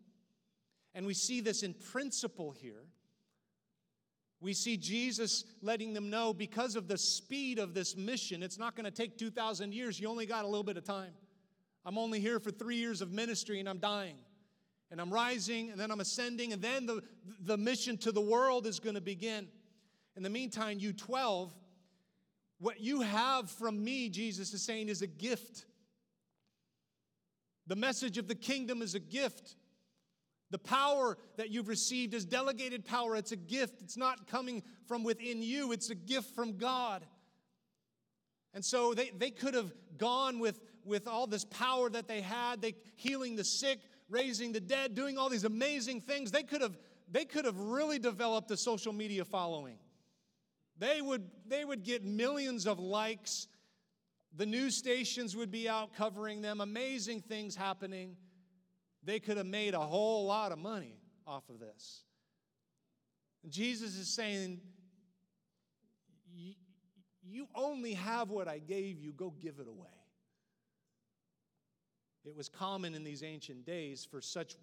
[0.93, 2.85] And we see this in principle here.
[4.39, 8.75] We see Jesus letting them know because of the speed of this mission, it's not
[8.75, 9.99] going to take 2,000 years.
[9.99, 11.11] You only got a little bit of time.
[11.83, 14.15] I'm only here for three years of ministry and I'm dying.
[14.89, 17.01] And I'm rising and then I'm ascending, and then the,
[17.41, 19.47] the mission to the world is going to begin.
[20.15, 21.51] In the meantime, you 12,
[22.59, 25.65] what you have from me, Jesus is saying, is a gift.
[27.67, 29.55] The message of the kingdom is a gift.
[30.51, 33.15] The power that you've received is delegated power.
[33.15, 33.81] It's a gift.
[33.81, 37.05] It's not coming from within you, it's a gift from God.
[38.53, 42.61] And so they, they could have gone with, with all this power that they had,
[42.61, 46.31] they healing the sick, raising the dead, doing all these amazing things.
[46.31, 46.77] They could have,
[47.11, 49.77] they could have really developed a social media following.
[50.77, 53.47] They would, they would get millions of likes.
[54.35, 58.17] The news stations would be out covering them, amazing things happening.
[59.03, 62.03] They could have made a whole lot of money off of this.
[63.47, 64.59] Jesus is saying,
[67.23, 69.87] You only have what I gave you, go give it away.
[72.25, 74.55] It was common in these ancient days for such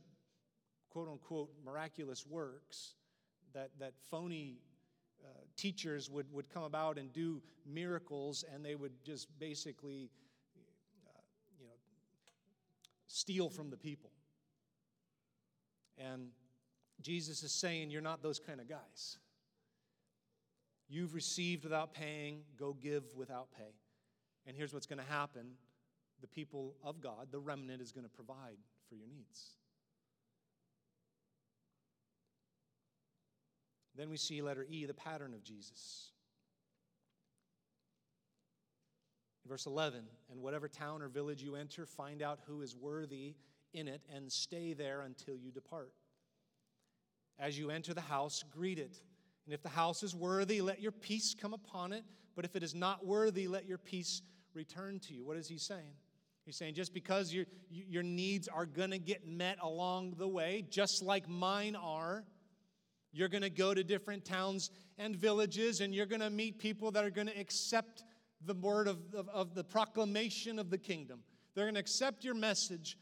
[0.90, 2.94] quote unquote miraculous works
[3.54, 4.58] that, that phony
[5.56, 10.10] teachers would, would come about and do miracles and they would just basically
[11.06, 11.20] uh,
[11.58, 11.72] you know,
[13.06, 14.10] steal from the people.
[15.98, 16.28] And
[17.00, 19.18] Jesus is saying, You're not those kind of guys.
[20.88, 23.74] You've received without paying, go give without pay.
[24.46, 25.52] And here's what's going to happen
[26.20, 28.56] the people of God, the remnant, is going to provide
[28.88, 29.56] for your needs.
[33.96, 36.12] Then we see letter E, the pattern of Jesus.
[39.46, 43.34] Verse 11, and whatever town or village you enter, find out who is worthy
[43.74, 45.92] in it and stay there until you depart.
[47.38, 49.00] As you enter the house, greet it.
[49.46, 52.04] And if the house is worthy, let your peace come upon it.
[52.36, 54.22] But if it is not worthy, let your peace
[54.54, 55.24] return to you.
[55.24, 55.94] What is he saying?
[56.44, 60.64] He's saying just because your, your needs are going to get met along the way,
[60.70, 62.24] just like mine are,
[63.12, 66.90] you're going to go to different towns and villages and you're going to meet people
[66.90, 68.04] that are going to accept
[68.44, 71.20] the word of, of, of the proclamation of the kingdom.
[71.54, 72.96] They're going to accept your message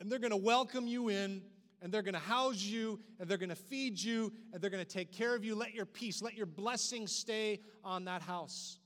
[0.00, 1.42] and they're going to welcome you in
[1.82, 4.84] and they're going to house you and they're going to feed you and they're going
[4.84, 5.54] to take care of you.
[5.54, 8.78] Let your peace, let your blessing stay on that house.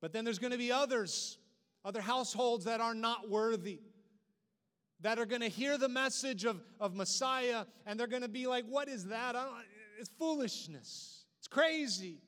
[0.00, 1.38] But then there's going to be others,
[1.84, 3.80] other households that are not worthy,
[5.00, 8.46] that are going to hear the message of, of Messiah and they're going to be
[8.46, 9.36] like, What is that?
[9.98, 11.24] it's foolishness.
[11.38, 12.20] It's crazy.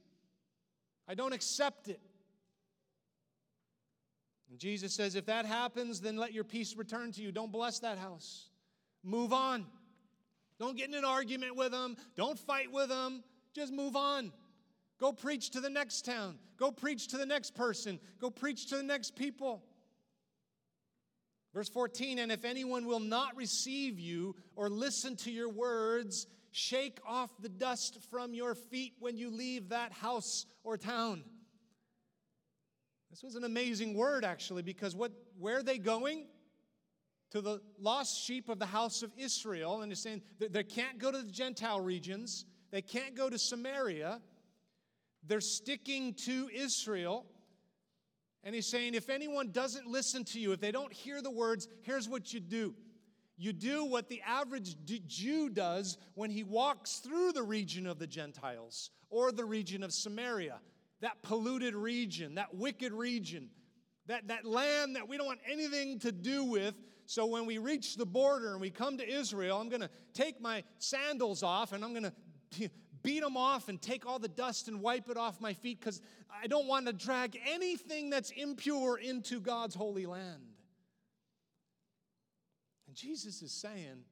[1.08, 2.00] I don't accept it.
[4.50, 7.32] And Jesus says, if that happens, then let your peace return to you.
[7.32, 8.48] Don't bless that house.
[9.02, 9.66] Move on.
[10.58, 11.96] Don't get in an argument with them.
[12.16, 13.22] Don't fight with them.
[13.54, 14.32] Just move on.
[14.98, 16.38] Go preach to the next town.
[16.56, 18.00] Go preach to the next person.
[18.20, 19.62] Go preach to the next people.
[21.56, 26.98] Verse 14, and if anyone will not receive you or listen to your words, shake
[27.08, 31.24] off the dust from your feet when you leave that house or town.
[33.08, 36.26] This was an amazing word, actually, because what, where are they going?
[37.30, 39.80] To the lost sheep of the house of Israel.
[39.80, 44.20] And he's saying they can't go to the Gentile regions, they can't go to Samaria.
[45.26, 47.24] They're sticking to Israel.
[48.46, 51.66] And he's saying, if anyone doesn't listen to you, if they don't hear the words,
[51.82, 52.76] here's what you do.
[53.36, 58.06] You do what the average Jew does when he walks through the region of the
[58.06, 60.60] Gentiles or the region of Samaria
[61.00, 63.50] that polluted region, that wicked region,
[64.06, 66.74] that, that land that we don't want anything to do with.
[67.06, 70.40] So when we reach the border and we come to Israel, I'm going to take
[70.40, 72.04] my sandals off and I'm going
[72.52, 72.70] to
[73.06, 76.02] beat them off and take all the dust and wipe it off my feet because
[76.42, 80.42] I don't want to drag anything that's impure into God's holy land.
[82.88, 84.02] And Jesus is saying,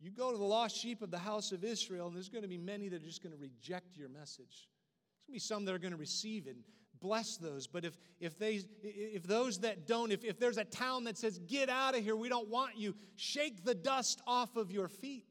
[0.00, 2.48] you go to the lost sheep of the house of Israel, and there's going to
[2.48, 4.46] be many that are just going to reject your message.
[4.46, 6.56] There's going to be some that are going to receive it.
[6.98, 7.66] Bless those.
[7.66, 11.38] But if, if, they, if those that don't, if, if there's a town that says,
[11.46, 15.26] get out of here, we don't want you, shake the dust off of your feet.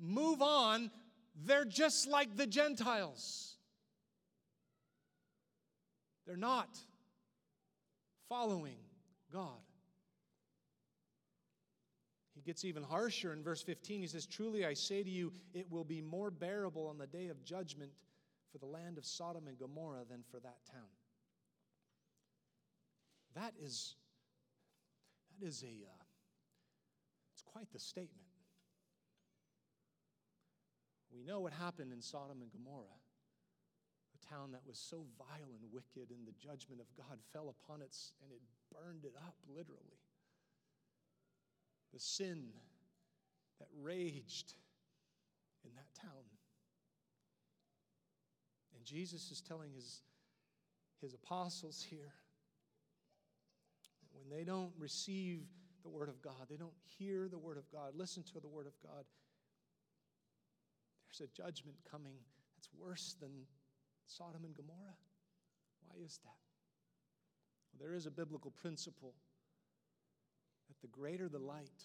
[0.00, 0.90] Move on.
[1.44, 3.56] They're just like the Gentiles.
[6.26, 6.78] They're not
[8.28, 8.76] following
[9.32, 9.60] God.
[12.34, 14.00] He gets even harsher in verse 15.
[14.00, 17.28] He says, Truly I say to you, it will be more bearable on the day
[17.28, 17.90] of judgment
[18.52, 20.88] for the land of Sodom and Gomorrah than for that town.
[23.34, 23.94] That is,
[25.40, 26.04] that is a, uh,
[27.32, 28.26] it's quite the statement.
[31.14, 33.00] We know what happened in Sodom and Gomorrah,
[34.14, 37.82] a town that was so vile and wicked, and the judgment of God fell upon
[37.82, 38.40] it and it
[38.72, 40.00] burned it up, literally.
[41.92, 42.50] The sin
[43.58, 44.54] that raged
[45.64, 46.24] in that town.
[48.76, 50.02] And Jesus is telling his,
[51.00, 52.12] his apostles here
[54.12, 55.42] when they don't receive
[55.82, 58.66] the Word of God, they don't hear the Word of God, listen to the Word
[58.66, 59.04] of God,
[61.08, 62.14] there's a judgment coming
[62.56, 63.30] that's worse than
[64.06, 64.98] Sodom and Gomorrah.
[65.86, 66.38] Why is that?
[67.72, 69.14] Well, there is a biblical principle
[70.68, 71.82] that the greater the light,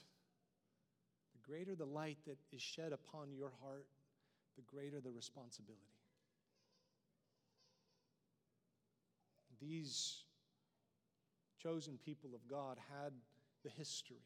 [1.33, 3.87] the greater the light that is shed upon your heart,
[4.55, 5.93] the greater the responsibility.
[9.63, 10.23] these
[11.61, 13.13] chosen people of God had
[13.63, 14.25] the history,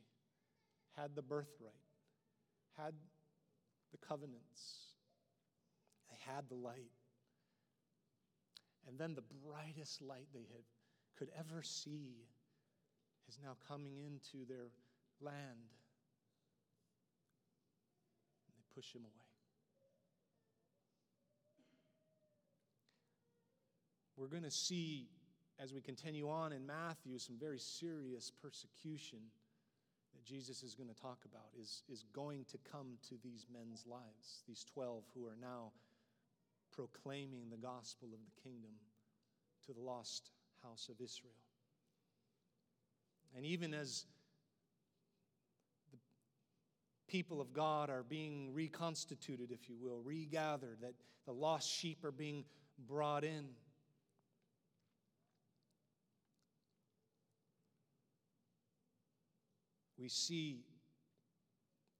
[0.95, 1.73] had the birthright,
[2.77, 2.93] had
[3.91, 4.86] the covenants,
[6.33, 6.91] had the light.
[8.87, 10.63] And then the brightest light they had,
[11.17, 12.27] could ever see
[13.27, 14.69] is now coming into their
[15.19, 15.71] land.
[18.45, 19.11] And they push him away.
[24.15, 25.09] We're going to see
[25.59, 29.19] as we continue on in Matthew, some very serious persecution
[30.13, 33.85] that Jesus is going to talk about is, is going to come to these men's
[33.87, 35.71] lives, these 12 who are now
[36.77, 38.71] proclaiming the gospel of the kingdom
[39.65, 40.29] to the lost
[40.63, 41.33] house of Israel.
[43.35, 44.05] And even as
[45.91, 45.97] the
[47.07, 50.93] people of God are being reconstituted, if you will, regathered, that
[51.25, 52.45] the lost sheep are being
[52.87, 53.47] brought in
[59.97, 60.63] we see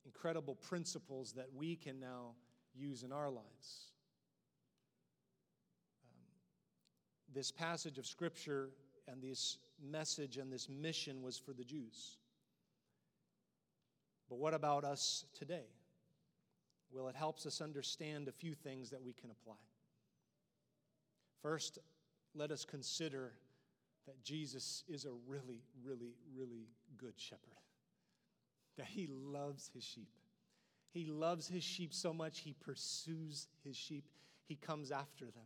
[0.05, 2.31] incredible principles that we can now
[2.73, 3.91] use in our lives.
[7.37, 8.71] This passage of Scripture
[9.07, 12.17] and this message and this mission was for the Jews.
[14.27, 15.67] But what about us today?
[16.91, 19.53] Well, it helps us understand a few things that we can apply.
[21.43, 21.77] First,
[22.33, 23.33] let us consider
[24.07, 27.61] that Jesus is a really, really, really good shepherd
[28.77, 30.09] that he loves his sheep.
[30.89, 34.05] He loves his sheep so much, he pursues his sheep,
[34.47, 35.45] he comes after them.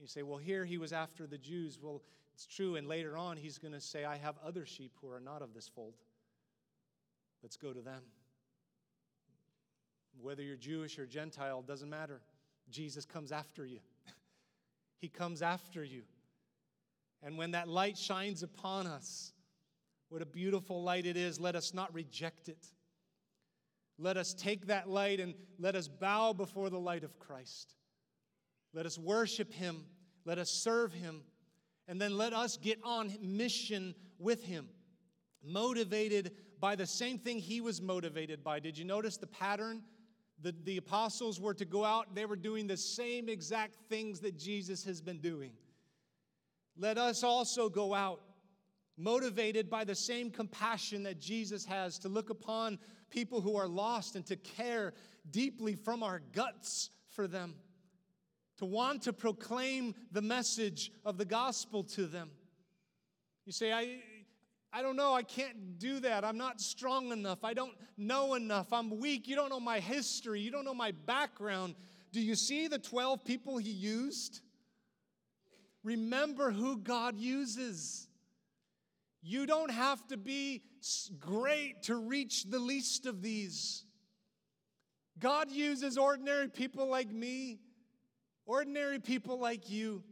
[0.00, 1.78] You say, well, here he was after the Jews.
[1.80, 2.02] Well,
[2.34, 2.76] it's true.
[2.76, 5.54] And later on, he's going to say, I have other sheep who are not of
[5.54, 5.94] this fold.
[7.42, 8.02] Let's go to them.
[10.20, 12.20] Whether you're Jewish or Gentile, doesn't matter.
[12.70, 13.80] Jesus comes after you.
[14.98, 16.04] He comes after you.
[17.22, 19.34] And when that light shines upon us,
[20.08, 22.66] what a beautiful light it is, let us not reject it.
[23.98, 27.74] Let us take that light and let us bow before the light of Christ.
[28.76, 29.86] Let us worship Him.
[30.26, 31.22] Let us serve Him.
[31.88, 34.68] And then let us get on mission with Him,
[35.42, 38.60] motivated by the same thing He was motivated by.
[38.60, 39.82] Did you notice the pattern?
[40.42, 44.36] The, the apostles were to go out, they were doing the same exact things that
[44.36, 45.52] Jesus has been doing.
[46.76, 48.20] Let us also go out
[48.98, 54.16] motivated by the same compassion that Jesus has to look upon people who are lost
[54.16, 54.92] and to care
[55.30, 57.54] deeply from our guts for them,
[58.58, 62.30] to want to proclaim the message of the gospel to them.
[63.44, 64.00] You say, I,
[64.72, 66.24] I don't know, I can't do that.
[66.24, 67.44] I'm not strong enough.
[67.44, 68.72] I don't know enough.
[68.72, 69.28] I'm weak.
[69.28, 70.40] You don't know my history.
[70.40, 71.74] You don't know my background.
[72.12, 74.40] Do you see the 12 people he used?
[75.84, 78.08] Remember who God uses.
[79.22, 80.62] You don't have to be
[81.18, 83.84] great to reach the least of these.
[85.18, 87.60] God uses ordinary people like me,
[88.46, 90.02] ordinary people like you.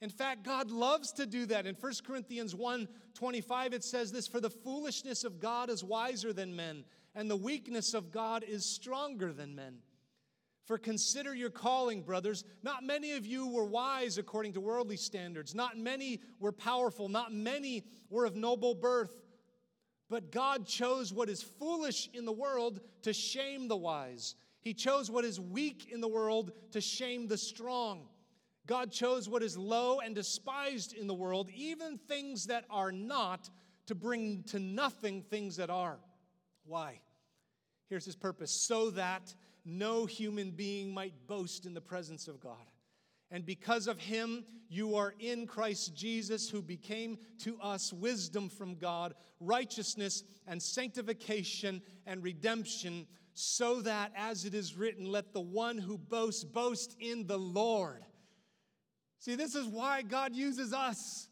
[0.00, 1.66] In fact, God loves to do that.
[1.66, 6.32] In 1 Corinthians 1 25, it says this For the foolishness of God is wiser
[6.32, 6.84] than men,
[7.14, 9.78] and the weakness of God is stronger than men.
[10.66, 12.44] For consider your calling, brothers.
[12.62, 15.54] Not many of you were wise according to worldly standards.
[15.54, 17.08] Not many were powerful.
[17.08, 19.16] Not many were of noble birth.
[20.10, 24.34] But God chose what is foolish in the world to shame the wise.
[24.66, 28.08] He chose what is weak in the world to shame the strong.
[28.66, 33.48] God chose what is low and despised in the world, even things that are not,
[33.86, 36.00] to bring to nothing things that are.
[36.64, 36.98] Why?
[37.88, 39.32] Here's his purpose so that
[39.64, 42.72] no human being might boast in the presence of God.
[43.30, 48.74] And because of him, you are in Christ Jesus, who became to us wisdom from
[48.74, 53.06] God, righteousness and sanctification and redemption,
[53.38, 58.04] so that, as it is written, let the one who boasts boast in the Lord.
[59.18, 61.28] See, this is why God uses us.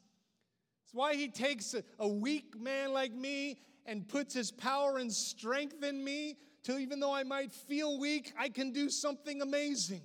[0.84, 5.82] It's why he takes a, weak man like me and puts his power and strength
[5.82, 10.02] in me till even though I might feel weak, I can do something amazing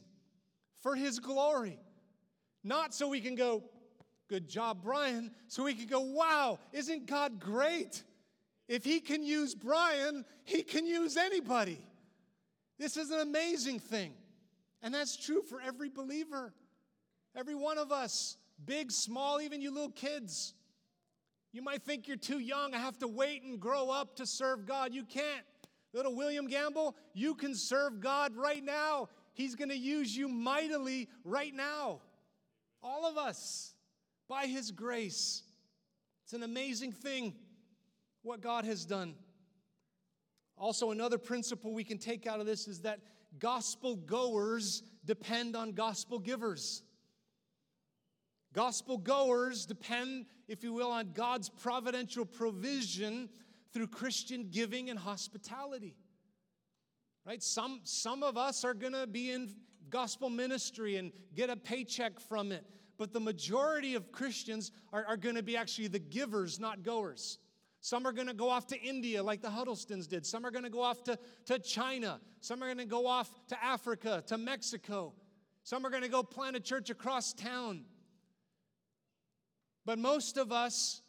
[0.81, 1.79] for His glory.
[2.63, 3.63] Not so we can go,
[4.27, 8.03] good job, Brian, so we can go, wow, isn't God great?
[8.67, 11.85] If He can use Brian, He can use anybody.
[12.79, 14.13] This is an amazing thing.
[14.81, 16.53] And that's true for every believer,
[17.35, 20.53] every one of us, big, small, even you little kids.
[21.51, 22.73] You might think you're too young.
[22.73, 24.93] I have to wait and grow up to serve God.
[24.93, 25.43] You can't.
[25.91, 29.09] Little William Gamble, you can serve God right now.
[29.33, 32.01] He's going to use you mightily right now.
[32.81, 33.73] All of us,
[34.27, 35.43] by His grace.
[36.23, 37.33] It's an amazing thing
[38.21, 39.15] what God has done.
[40.59, 42.99] Also, another principle we can take out of this is that
[43.39, 46.83] gospel goers depend on gospel givers.
[48.53, 53.29] Gospel goers depend, if you will, on God's providential provision
[53.73, 55.95] through Christian giving and hospitality.
[57.25, 57.41] Right?
[57.41, 59.55] Some, some of us are going to be in
[59.89, 62.65] gospel ministry and get a paycheck from it,
[62.97, 67.37] but the majority of Christians are, are going to be actually the givers, not goers.
[67.81, 70.25] Some are going to go off to India like the Huddlestons did.
[70.25, 72.19] Some are going to go off to, to China.
[72.41, 75.13] Some are going to go off to Africa, to Mexico.
[75.63, 77.85] Some are going to go plant a church across town.
[79.85, 81.01] But most of us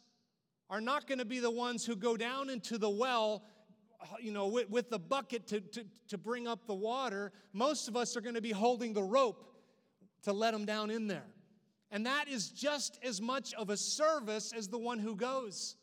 [0.69, 3.43] are not going to be the ones who go down into the well
[4.19, 7.95] you know, with, with the bucket to, to, to bring up the water, most of
[7.95, 9.45] us are going to be holding the rope
[10.23, 11.25] to let them down in there.
[11.91, 15.75] And that is just as much of a service as the one who goes.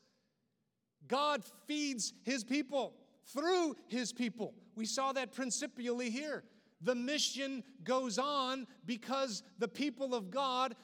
[1.08, 2.94] God feeds his people
[3.26, 4.54] through his people.
[4.74, 6.44] We saw that principally here.
[6.80, 10.76] The mission goes on because the people of God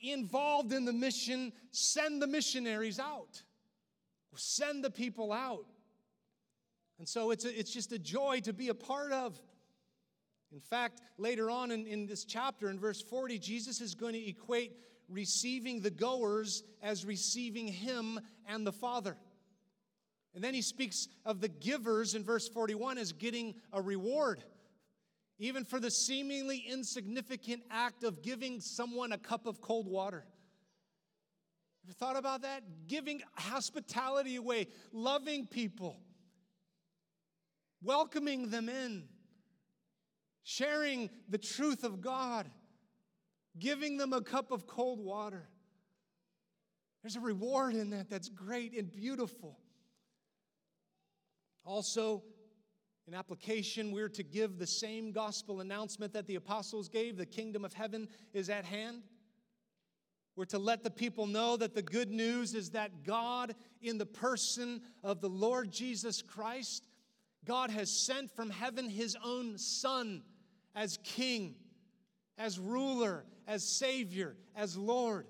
[0.00, 3.42] involved in the mission send the missionaries out,
[4.34, 5.66] send the people out.
[6.98, 9.40] And so it's, a, it's just a joy to be a part of.
[10.52, 14.28] In fact, later on in, in this chapter, in verse 40, Jesus is going to
[14.28, 14.72] equate
[15.08, 19.16] receiving the goers as receiving Him and the Father.
[20.34, 24.44] And then he speaks of the givers in verse 41 as getting a reward
[25.40, 30.26] even for the seemingly insignificant act of giving someone a cup of cold water.
[31.86, 32.62] Ever thought about that?
[32.86, 35.98] Giving hospitality away, loving people,
[37.82, 39.04] welcoming them in,
[40.42, 42.48] sharing the truth of God.
[43.58, 45.48] giving them a cup of cold water.
[47.02, 49.58] There's a reward in that that's great and beautiful.
[51.64, 52.22] Also,
[53.06, 57.64] in application, we're to give the same gospel announcement that the apostles gave the kingdom
[57.64, 59.02] of heaven is at hand.
[60.36, 64.06] We're to let the people know that the good news is that God, in the
[64.06, 66.86] person of the Lord Jesus Christ,
[67.44, 70.22] God has sent from heaven his own Son
[70.74, 71.56] as King,
[72.38, 75.26] as ruler, as Savior, as Lord.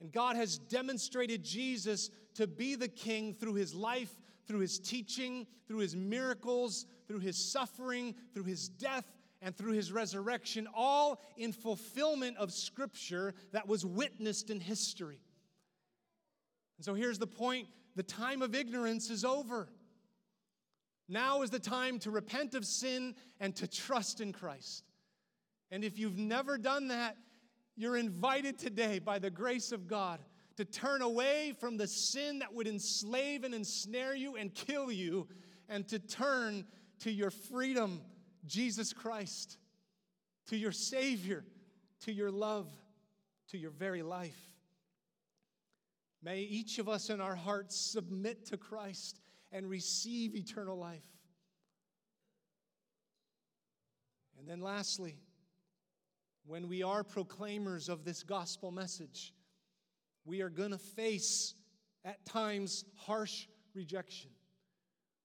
[0.00, 4.12] And God has demonstrated Jesus to be the King through his life,
[4.52, 9.06] through his teaching, through his miracles, through his suffering, through his death,
[9.40, 15.20] and through his resurrection, all in fulfillment of Scripture that was witnessed in history.
[16.76, 19.70] And so here's the point the time of ignorance is over.
[21.08, 24.84] Now is the time to repent of sin and to trust in Christ.
[25.70, 27.16] And if you've never done that,
[27.74, 30.20] you're invited today by the grace of God
[30.56, 35.28] to turn away from the sin that would enslave and ensnare you and kill you
[35.68, 36.64] and to turn
[37.00, 38.00] to your freedom
[38.46, 39.58] Jesus Christ,
[40.48, 41.44] to your Savior,
[42.00, 42.68] to your love,
[43.48, 44.38] to your very life.
[46.22, 51.04] May each of us in our hearts submit to Christ and receive eternal life.
[54.38, 55.16] And then, lastly,
[56.46, 59.32] when we are proclaimers of this gospel message,
[60.24, 61.54] we are going to face
[62.04, 64.30] at times harsh rejection.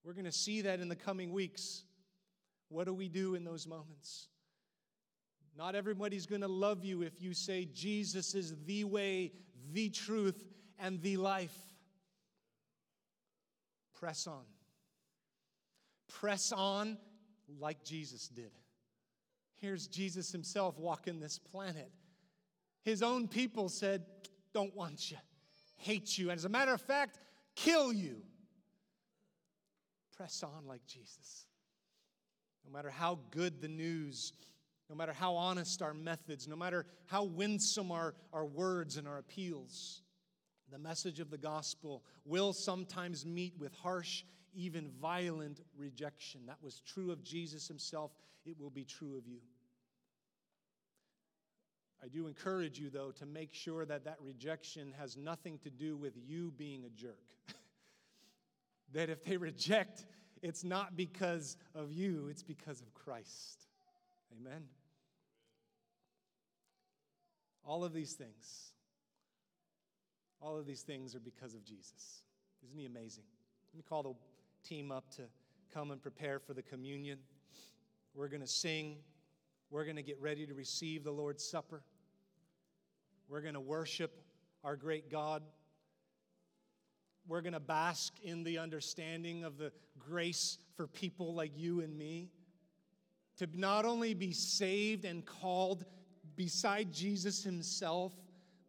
[0.04, 1.84] We're going to see that in the coming weeks.
[2.70, 4.28] What do we do in those moments?
[5.58, 9.32] Not everybody's going to love you if you say Jesus is the way,
[9.72, 10.46] the truth,
[10.78, 11.58] and the life.
[14.00, 14.44] Press on.
[16.08, 16.98] Press on
[17.60, 18.52] like Jesus did.
[19.56, 21.92] Here's Jesus himself walking this planet.
[22.84, 24.06] His own people said,
[24.58, 25.18] Don't want you,
[25.76, 27.20] hate you, and as a matter of fact,
[27.56, 28.24] kill you.
[30.16, 31.46] Press on like Jesus.
[32.66, 34.34] No matter how good the news,
[34.90, 39.20] no matter how honest our methods, no matter how winsome our, our words and our
[39.20, 40.02] appeals,
[40.72, 44.24] the message of the gospel will sometimes meet with harsh,
[44.56, 46.48] even violent rejection.
[46.48, 48.12] That was true of Jesus himself,
[48.44, 49.38] it will be true of you.
[52.04, 55.98] I do encourage you, though, to make sure that that rejection has nothing to do
[55.98, 57.18] with you being a jerk.
[58.94, 60.06] that if they reject
[60.42, 63.66] it's not because of you, it's because of Christ.
[64.40, 64.64] Amen.
[67.66, 68.72] All of these things,
[70.42, 72.22] all of these things are because of Jesus.
[72.64, 73.24] Isn't he amazing?
[73.74, 74.14] Let me call the
[74.68, 75.24] team up to
[75.74, 77.20] come and prepare for the communion.
[78.14, 78.98] We're going to sing.
[79.70, 81.84] We're going to get ready to receive the Lord's Supper.
[83.28, 84.22] We're going to worship
[84.64, 85.44] our great God
[87.28, 91.98] we're going to bask in the understanding of the grace for people like you and
[91.98, 92.30] me
[93.38, 95.86] to not only be saved and called
[96.36, 98.14] beside Jesus himself,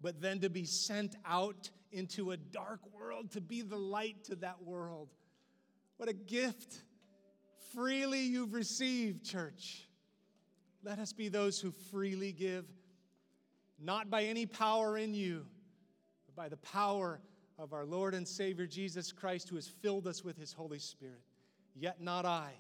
[0.01, 4.37] but then to be sent out into a dark world to be the light to
[4.37, 5.09] that world.
[5.97, 6.83] What a gift
[7.73, 9.88] freely you've received, church.
[10.83, 12.64] Let us be those who freely give,
[13.79, 15.45] not by any power in you,
[16.26, 17.20] but by the power
[17.59, 21.22] of our Lord and Savior Jesus Christ, who has filled us with his Holy Spirit.
[21.74, 22.53] Yet not I,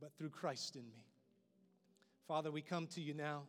[0.00, 1.04] but through Christ in me.
[2.26, 3.42] Father, we come to you now,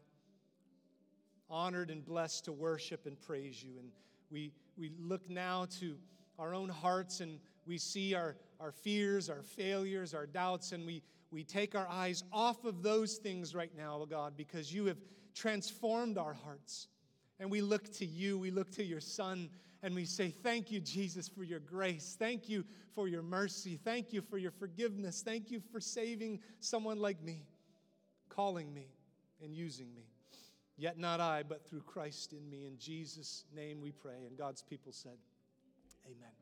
[1.50, 3.78] honored and blessed to worship and praise you.
[3.78, 3.92] And
[4.32, 5.96] we, we look now to
[6.40, 11.04] our own hearts and we see our, our fears, our failures, our doubts, and we,
[11.32, 14.98] we take our eyes off of those things right now, God, because you have
[15.34, 16.88] transformed our hearts.
[17.40, 19.50] And we look to you, we look to your Son
[19.82, 22.16] and we say, Thank you, Jesus, for your grace.
[22.20, 22.64] Thank you
[22.94, 23.80] for your mercy.
[23.84, 25.24] Thank you for your forgiveness.
[25.24, 27.46] Thank you for saving someone like me,
[28.30, 28.88] calling me
[29.44, 30.04] and using me.
[30.78, 32.66] Yet not I, but through Christ in me.
[32.66, 34.26] In Jesus' name we pray.
[34.28, 35.18] And God's people said,
[36.06, 36.41] Amen.